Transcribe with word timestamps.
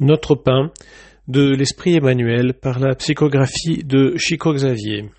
Notre 0.00 0.36
pain 0.36 0.70
de 1.26 1.56
l'Esprit 1.56 1.96
Emmanuel 1.96 2.54
par 2.54 2.78
la 2.78 2.94
psychographie 2.94 3.82
de 3.82 4.14
Chico 4.16 4.54
Xavier. 4.54 5.10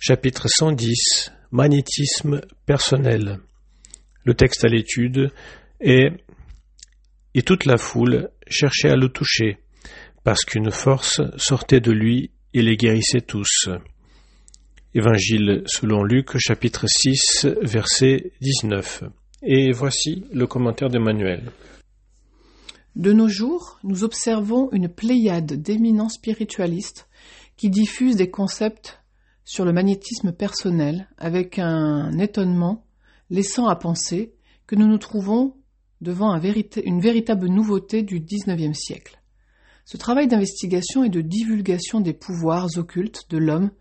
Chapitre 0.00 0.48
110 0.48 1.30
Magnétisme 1.52 2.40
personnel. 2.66 3.38
Le 4.24 4.34
texte 4.34 4.64
à 4.64 4.68
l'étude 4.68 5.30
est 5.78 6.10
Et 7.34 7.42
toute 7.42 7.64
la 7.64 7.76
foule 7.76 8.30
cherchait 8.48 8.90
à 8.90 8.96
le 8.96 9.08
toucher, 9.08 9.58
parce 10.24 10.44
qu'une 10.44 10.72
force 10.72 11.20
sortait 11.36 11.80
de 11.80 11.92
lui 11.92 12.32
et 12.54 12.62
les 12.62 12.76
guérissait 12.76 13.20
tous. 13.20 13.68
Évangile 14.94 15.62
selon 15.66 16.02
Luc, 16.02 16.36
chapitre 16.38 16.86
6, 16.88 17.46
verset 17.62 18.32
19. 18.40 19.04
Et 19.44 19.70
voici 19.70 20.24
le 20.32 20.48
commentaire 20.48 20.88
d'Emmanuel. 20.88 21.52
De 22.96 23.12
nos 23.12 23.26
jours, 23.26 23.80
nous 23.82 24.04
observons 24.04 24.70
une 24.70 24.88
pléiade 24.88 25.60
d'éminents 25.60 26.08
spiritualistes 26.08 27.08
qui 27.56 27.68
diffusent 27.68 28.14
des 28.14 28.30
concepts 28.30 29.02
sur 29.44 29.64
le 29.64 29.72
magnétisme 29.72 30.30
personnel 30.30 31.08
avec 31.18 31.58
un 31.58 32.16
étonnement 32.18 32.86
laissant 33.30 33.66
à 33.66 33.74
penser 33.74 34.32
que 34.68 34.76
nous 34.76 34.86
nous 34.86 34.98
trouvons 34.98 35.56
devant 36.02 36.40
une 36.40 37.00
véritable 37.00 37.48
nouveauté 37.48 38.02
du 38.02 38.20
XIXe 38.20 38.78
siècle. 38.78 39.20
Ce 39.84 39.96
travail 39.96 40.28
d'investigation 40.28 41.02
et 41.02 41.10
de 41.10 41.20
divulgation 41.20 42.00
des 42.00 42.12
pouvoirs 42.12 42.68
occultes 42.76 43.28
de 43.28 43.38
l'homme 43.38 43.72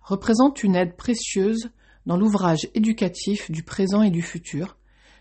représente 0.00 0.62
une 0.62 0.76
aide 0.76 0.96
précieuse 0.96 1.68
dans 2.06 2.16
l'ouvrage 2.16 2.68
éducatif 2.74 3.50
du 3.50 3.64
présent 3.64 4.02
et 4.02 4.10
du 4.10 4.22
futur, 4.22 4.78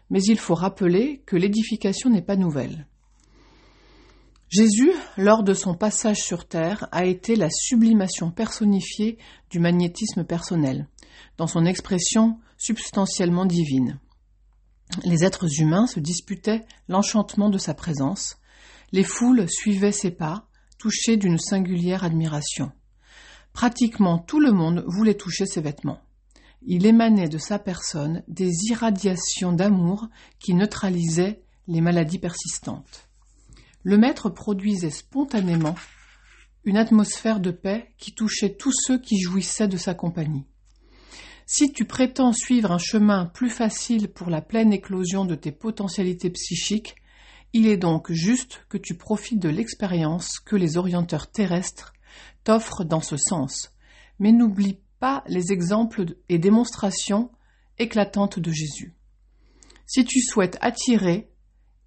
mais 0.10 0.24
il 0.24 0.40
faut 0.40 0.56
rappeler 0.56 1.22
que 1.26 1.36
l'édification 1.36 2.10
n'est 2.10 2.22
pas 2.22 2.38
nouvelle. 2.38 2.88
Jésus, 4.52 4.92
lors 5.16 5.44
de 5.44 5.54
son 5.54 5.76
passage 5.76 6.22
sur 6.22 6.46
Terre, 6.46 6.90
a 6.92 7.06
été 7.06 7.38
la 7.38 7.50
sublimation 7.50 8.32
personnifiée 8.32 9.18
du 9.50 9.60
magnétisme 9.60 10.26
personnel, 10.26 10.90
dans 11.38 11.48
son 11.48 11.66
expression 11.66 12.38
substantiellement 12.58 13.46
divine. 13.46 13.98
Les 15.06 15.24
êtres 15.24 15.62
humains 15.62 15.88
se 15.88 16.02
disputaient 16.02 16.66
l'enchantement 16.90 17.50
de 17.50 17.58
sa 17.58 17.74
présence, 17.74 18.40
les 18.92 19.06
foules 19.06 19.50
suivaient 19.50 19.94
ses 19.94 20.12
pas, 20.12 20.50
touchées 20.78 21.16
d'une 21.16 21.40
singulière 21.40 22.04
admiration. 22.04 22.74
Pratiquement 23.54 24.20
tout 24.20 24.42
le 24.42 24.52
monde 24.52 24.84
voulait 24.86 25.16
toucher 25.16 25.46
ses 25.46 25.62
vêtements. 25.62 26.02
Il 26.62 26.86
émanait 26.86 27.30
de 27.30 27.38
sa 27.38 27.58
personne 27.58 28.22
des 28.28 28.52
irradiations 28.70 29.54
d'amour 29.54 30.10
qui 30.40 30.54
neutralisaient 30.56 31.42
les 31.70 31.80
maladies 31.80 32.20
persistantes 32.20 33.08
le 33.84 33.98
maître 33.98 34.30
produisait 34.30 34.92
spontanément 34.92 35.76
une 36.64 36.78
atmosphère 36.78 37.40
de 37.40 37.52
paix 37.52 37.94
qui 37.98 38.14
touchait 38.14 38.54
tous 38.54 38.74
ceux 38.86 39.00
qui 39.00 39.20
jouissaient 39.20 39.68
de 39.68 39.78
sa 39.78 39.94
compagnie. 39.94 40.46
Si 41.48 41.74
tu 41.74 41.86
prétends 41.86 42.34
suivre 42.34 42.72
un 42.72 42.78
chemin 42.78 43.26
plus 43.26 43.50
facile 43.50 44.10
pour 44.10 44.30
la 44.30 44.42
pleine 44.42 44.72
éclosion 44.72 45.26
de 45.26 45.36
tes 45.36 45.52
potentialités 45.52 46.30
psychiques, 46.30 46.96
il 47.54 47.68
est 47.68 47.78
donc 47.78 48.12
juste 48.12 48.66
que 48.70 48.78
tu 48.78 48.96
profites 48.96 49.42
de 49.42 49.50
l'expérience 49.50 50.40
que 50.40 50.56
les 50.56 50.78
orienteurs 50.78 51.30
terrestres 51.30 51.94
t'offrent 52.44 52.86
dans 52.86 53.02
ce 53.02 53.18
sens. 53.18 53.74
Mais 54.20 54.32
n'oublie 54.32 54.80
pas 55.00 55.24
les 55.28 55.52
exemples 55.52 56.06
et 56.30 56.38
démonstrations 56.38 57.32
éclatantes 57.80 58.40
de 58.40 58.52
Jésus. 58.52 58.96
Si 59.86 60.06
tu 60.06 60.22
souhaites 60.22 60.58
attirer 60.62 61.31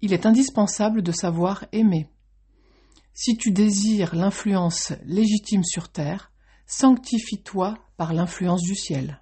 il 0.01 0.13
est 0.13 0.25
indispensable 0.25 1.01
de 1.01 1.11
savoir 1.11 1.65
aimer. 1.71 2.09
Si 3.13 3.37
tu 3.37 3.51
désires 3.51 4.15
l'influence 4.15 4.93
légitime 5.05 5.63
sur 5.63 5.89
terre, 5.89 6.31
sanctifie-toi 6.67 7.77
par 7.97 8.13
l'influence 8.13 8.61
du 8.61 8.75
ciel. 8.75 9.21